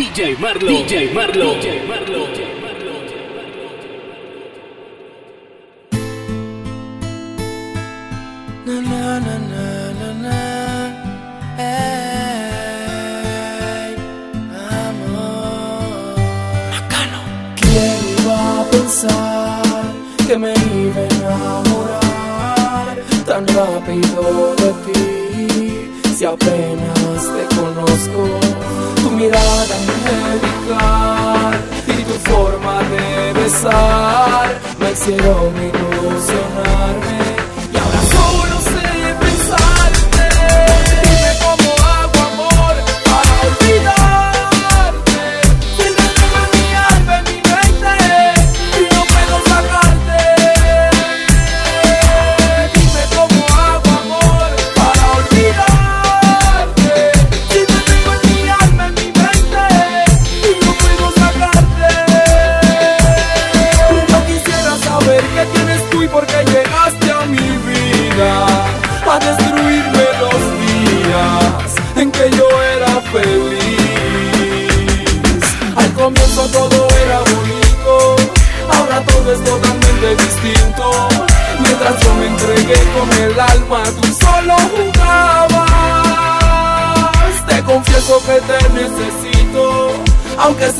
DJ 0.00 0.34
Marlo. 0.38 0.70
DJ 0.70 1.12
Marlo. 1.12 1.48
DJ 1.60 1.68
Marlo. 1.90 2.22
Na 8.64 8.76
na 8.80 9.20
na 9.26 9.36
na 9.50 9.64
na 10.00 10.10
na. 10.24 10.38
Amor. 14.88 16.16
Pensar 18.70 19.84
que 20.26 20.34
me 20.38 20.54
iba 20.54 21.00
a 21.00 21.08
enamorar 21.14 22.96
tan 23.26 23.44
rápido 23.48 24.22
de 24.60 24.70
ti? 24.84 25.02
Si 26.16 26.24
apenas 26.24 27.22
te 27.34 27.42
conozco, 27.54 28.22
tu 29.02 29.10
mirada 29.10 29.89
it 35.10 35.24
on 35.26 35.54
me. 35.54 35.79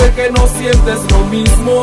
sé 0.01 0.13
que 0.15 0.31
no 0.31 0.47
sientes 0.47 0.99
lo 1.11 1.25
mismo. 1.27 1.80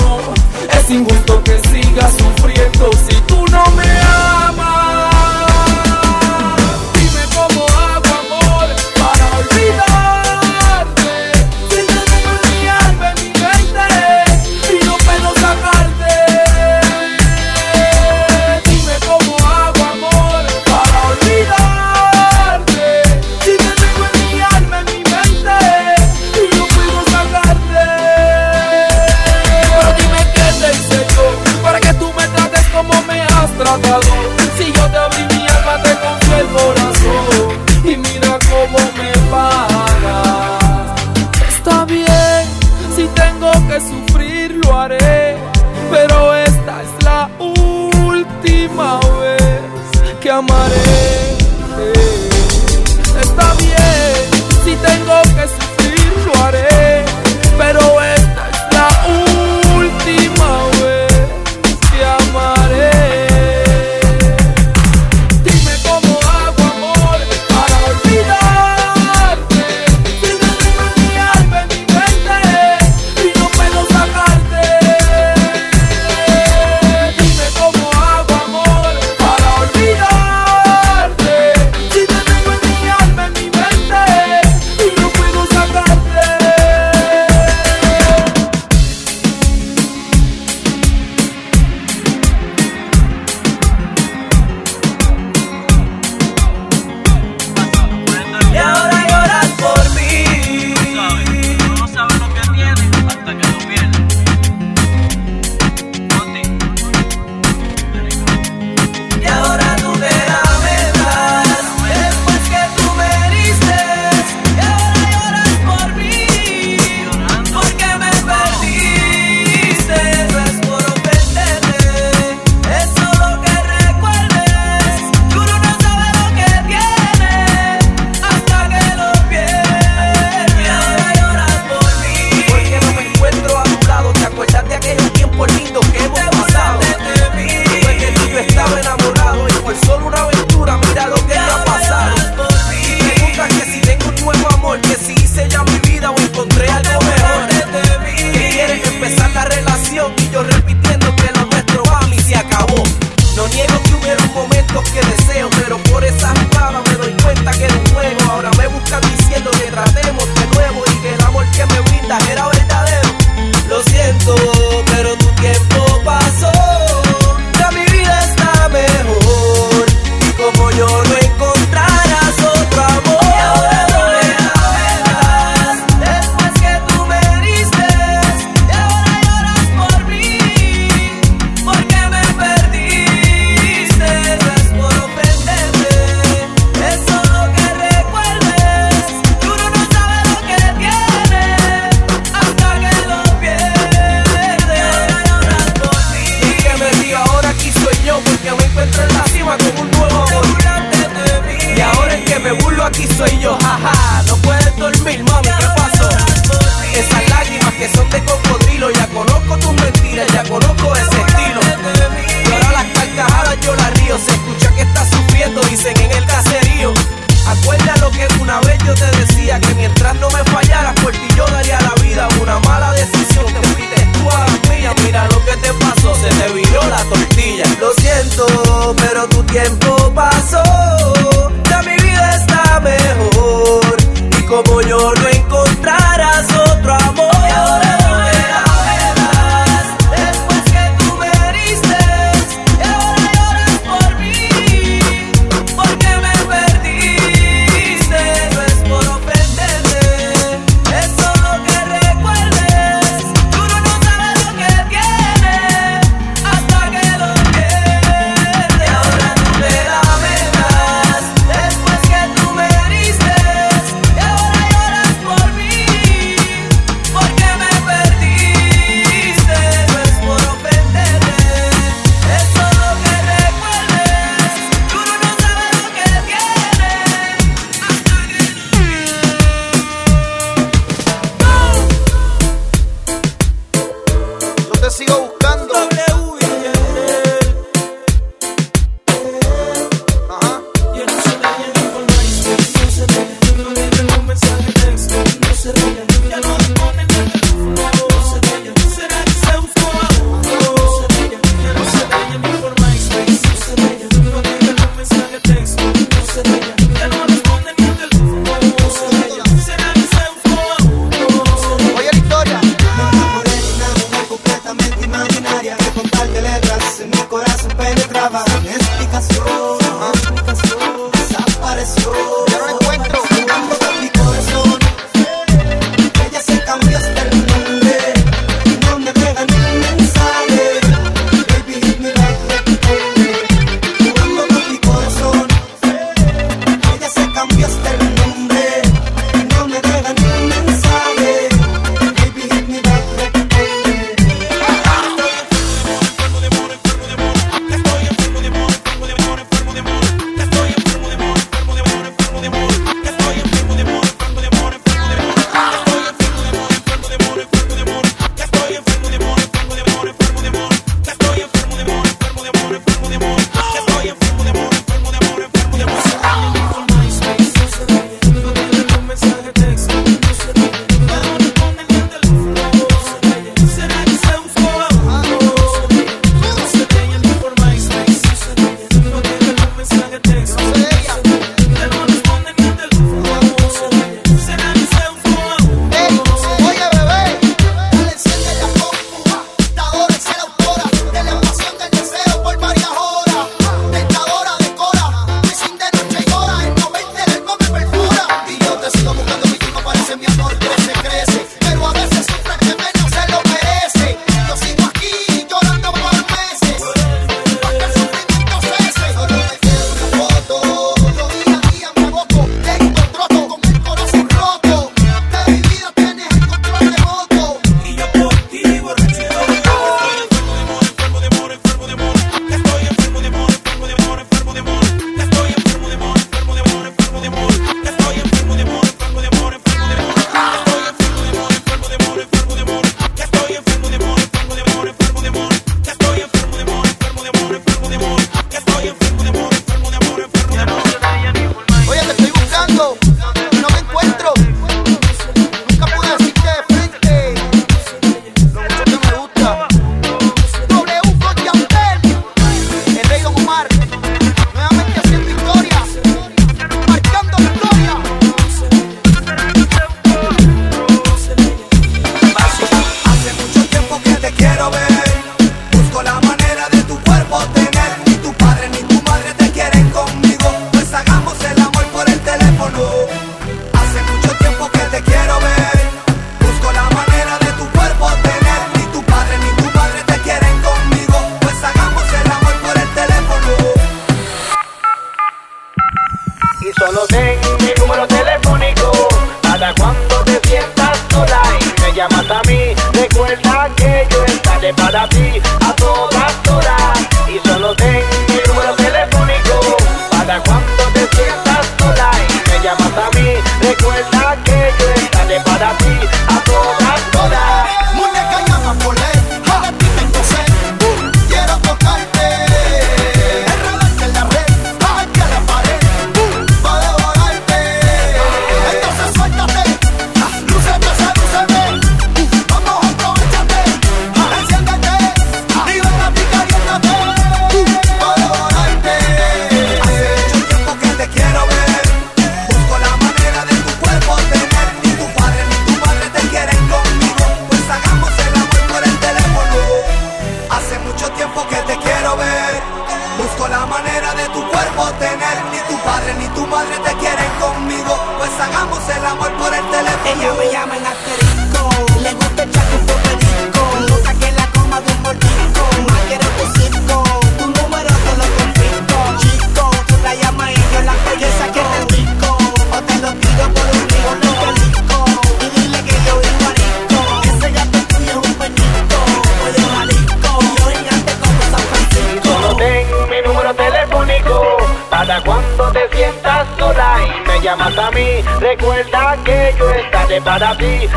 Yo 580.18 580.24
estaré 580.24 580.90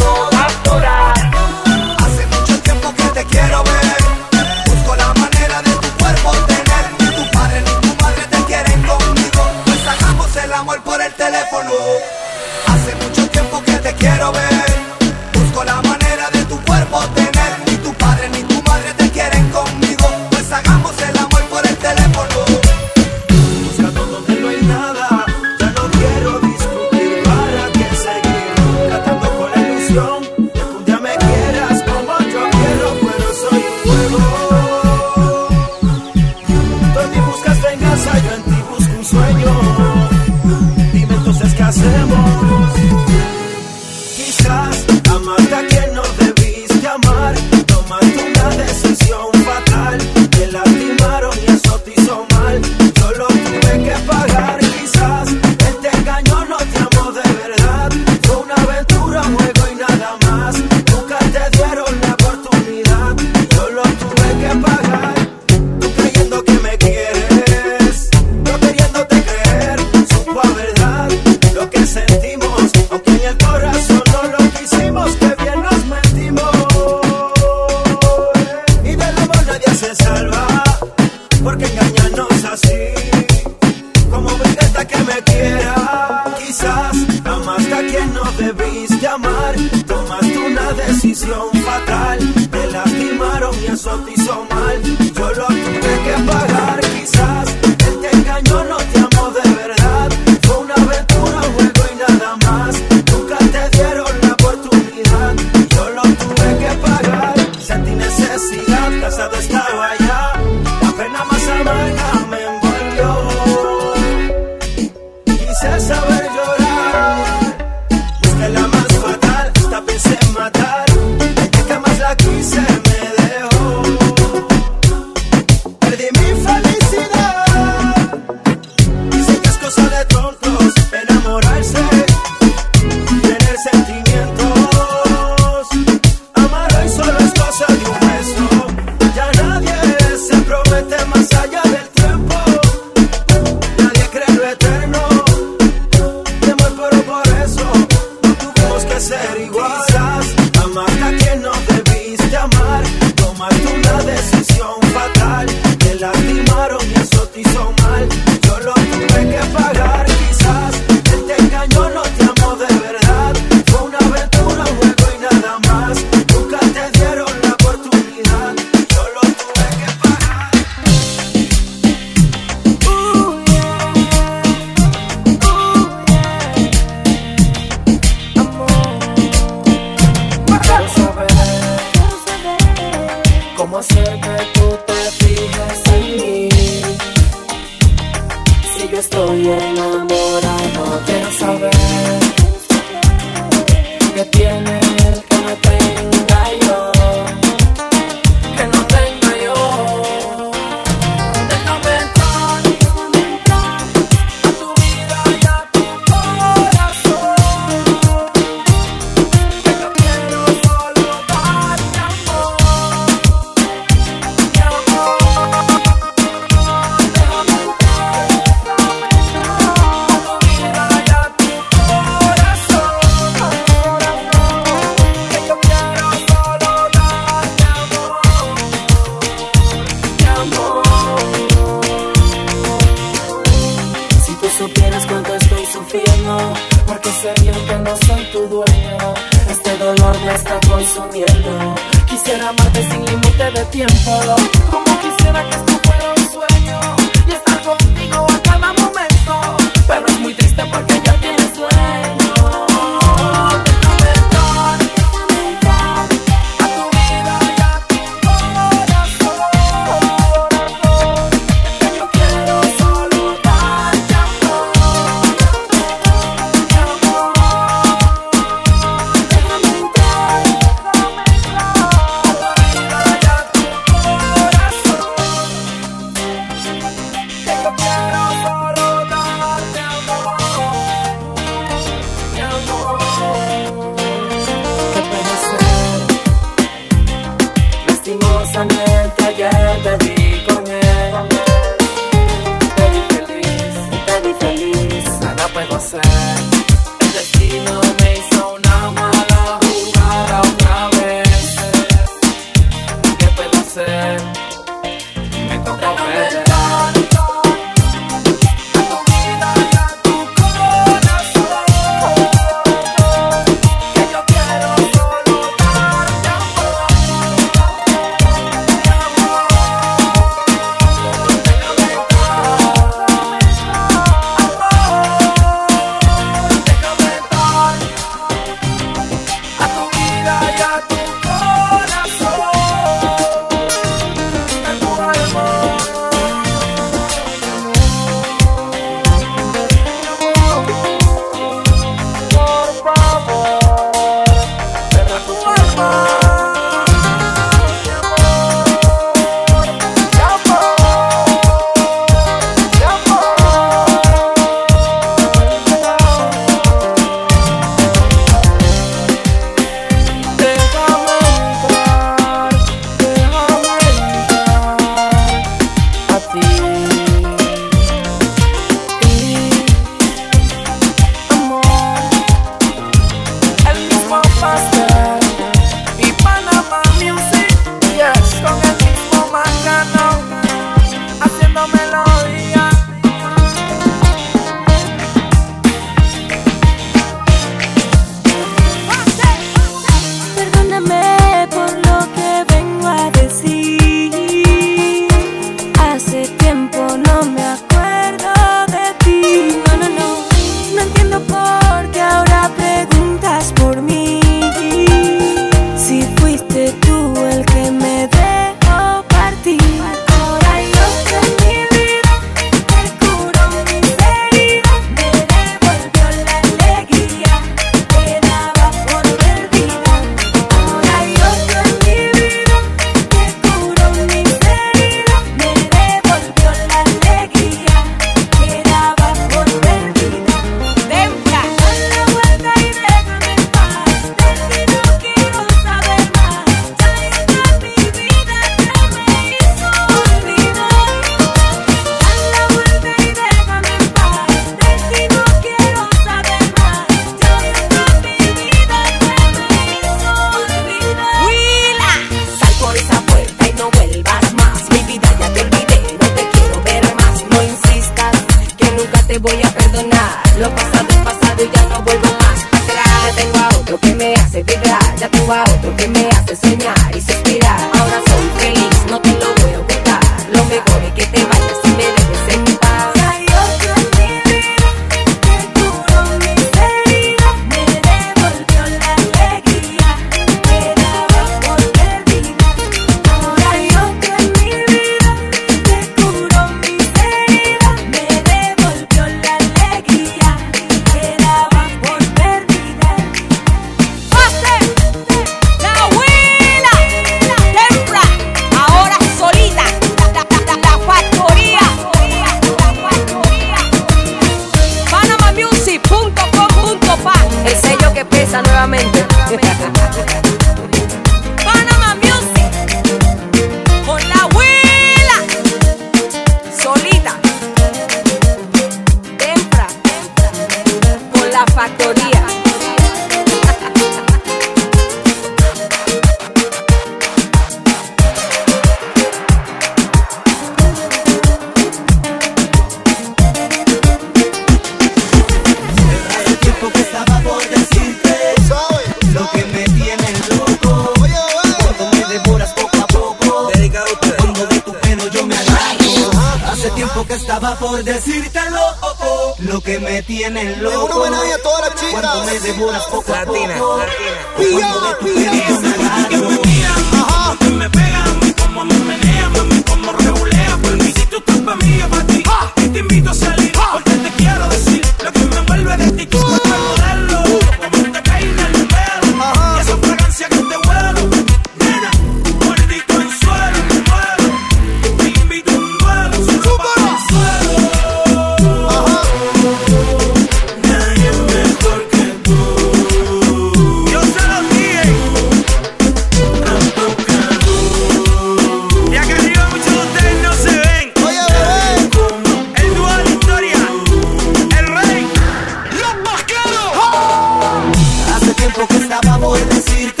por 599.41 599.49
decirte 599.49 600.00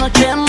noche 0.00 0.39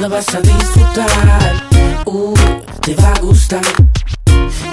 la 0.00 0.08
vas 0.08 0.34
a 0.34 0.40
disfrutar. 0.40 1.06
Uh, 2.06 2.34
te 2.80 2.94
va 2.94 3.12
a 3.12 3.20
gustar. 3.20 3.62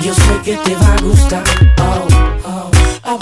Yo 0.02 0.14
sé 0.14 0.42
que 0.44 0.56
te 0.58 0.76
va 0.76 0.94
a 0.94 1.02
gustar. 1.02 1.44
Oh, 1.80 2.08
oh. 2.46 2.50
oh. 2.50 2.72
Ah, 3.04 3.18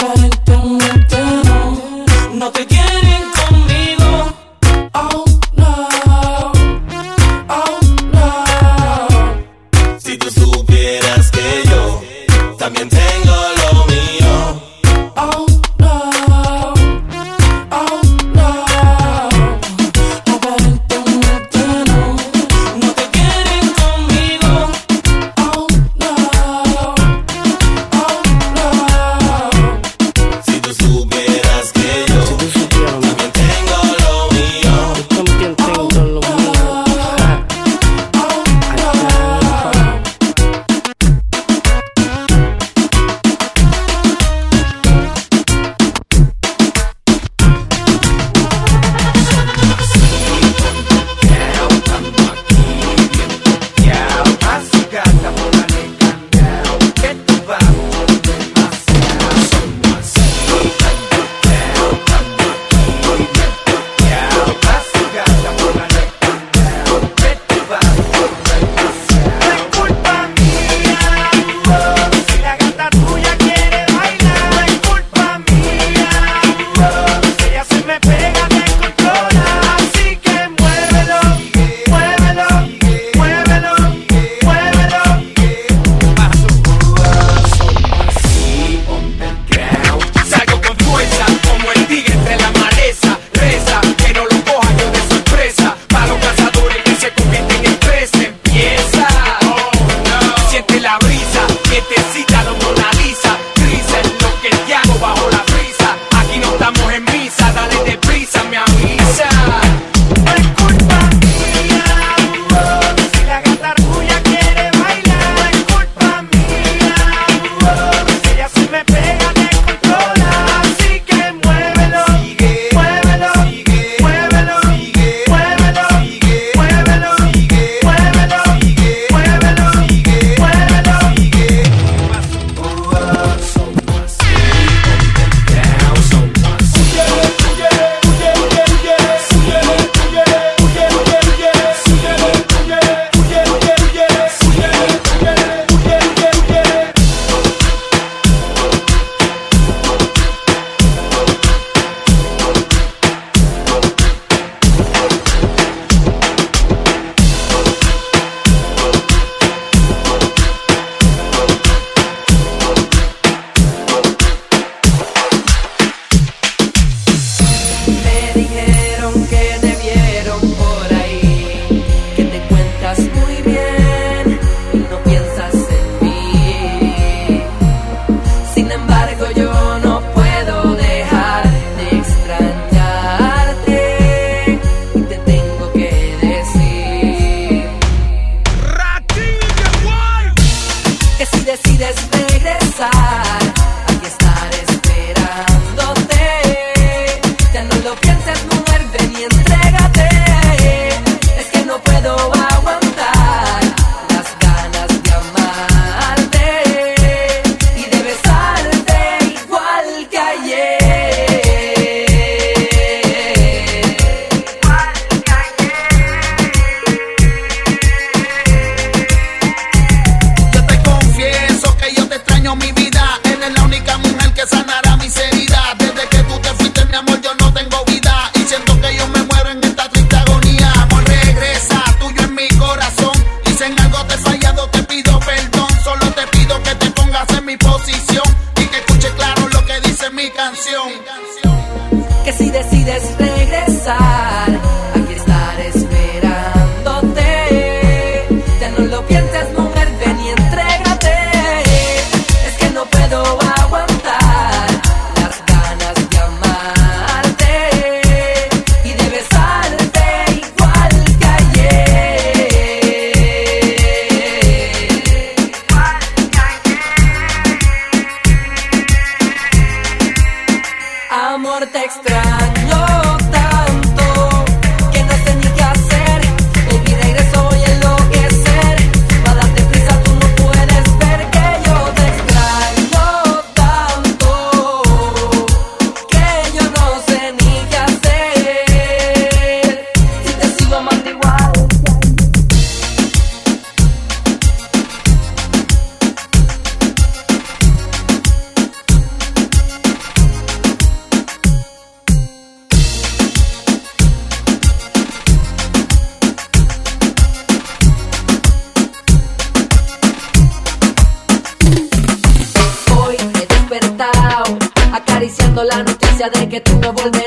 de 316.30 316.48
que 316.48 316.60
tú 316.60 316.78
no 316.78 316.92
volverás. 316.92 317.21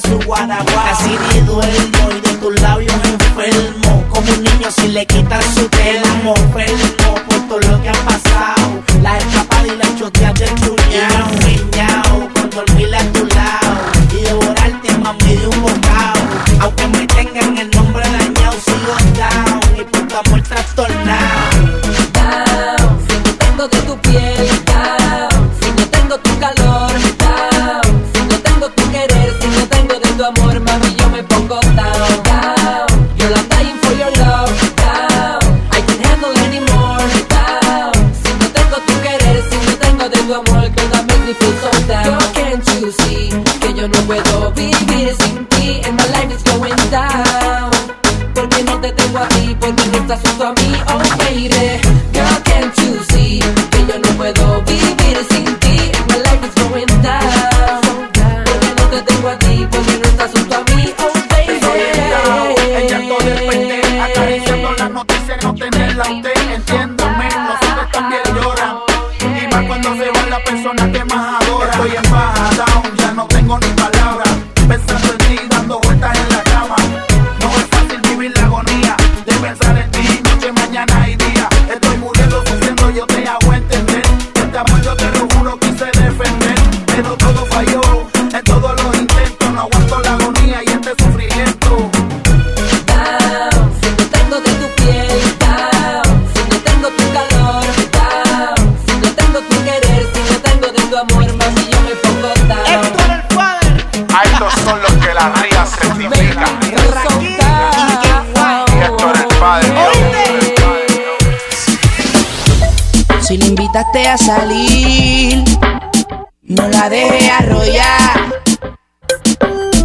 su 0.00 0.18
guaraguá. 0.20 0.90
Así 0.90 1.16
de 1.32 1.40
duele 1.42 1.81
a 113.94 114.16
salir, 114.16 115.44
no 116.42 116.66
la 116.68 116.88
deje 116.88 117.30
arrollar. 117.30 118.42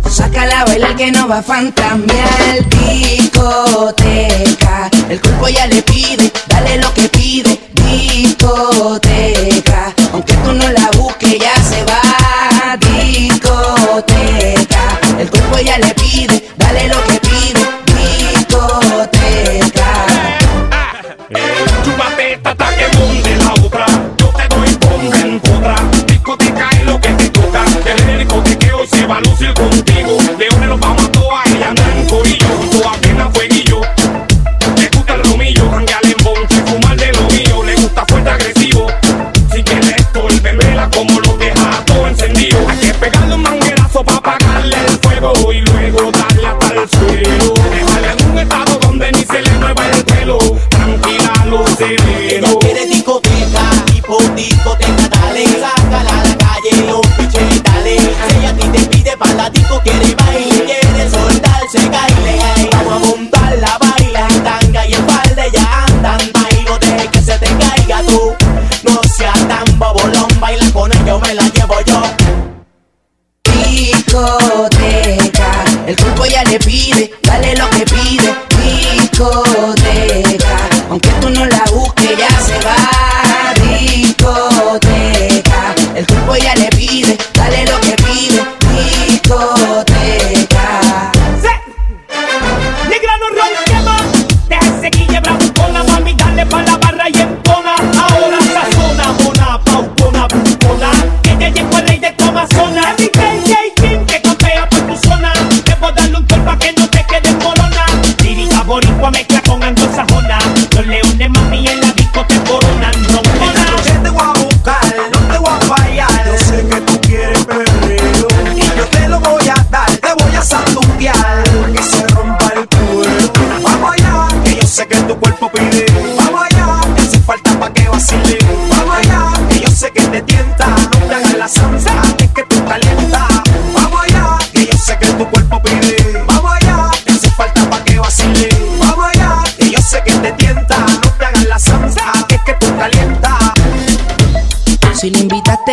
Saca 0.10 0.45
la 0.45 0.64
baila 0.64 0.95
que 0.95 1.12
no 1.12 1.28
va 1.28 1.39
a 1.39 1.43
fantamear 1.43 2.70
discoteca. 2.70 4.10
El 5.10 5.20
cuerpo 5.20 5.49
ya 5.49 5.68
le 5.68 5.82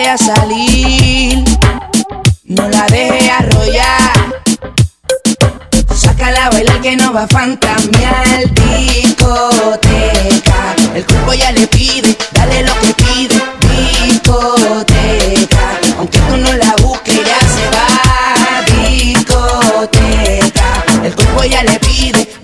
a 0.03 0.18
salir, 0.18 1.45
no 2.42 2.68
la 2.68 2.84
deje 2.86 3.30
arrollar. 3.30 4.42
Sácala 5.95 6.47
a 6.47 6.51
bailar 6.51 6.80
que 6.80 6.97
no 6.97 7.12
va 7.12 7.22
a 7.22 7.28
fantamear 7.28 8.53
discoteca. 8.55 9.84
El 10.97 11.07
cuerpo 11.07 11.34
ya 11.34 11.53
le 11.53 11.68
pide, 11.68 12.16
dale 12.32 12.64
lo 12.64 12.74
que 12.80 12.92
pide, 12.95 13.40
discoteca. 14.03 15.78
Aunque 15.99 16.18
tú 16.18 16.36
no 16.38 16.53
la 16.55 16.74
busques, 16.82 17.20
ya 17.24 17.38
se 17.55 17.70
va, 17.70 17.86
discoteca. 18.90 20.84
El 21.05 21.14
cuerpo 21.14 21.45
ya 21.45 21.62
le 21.62 21.78
pide, 21.78 22.34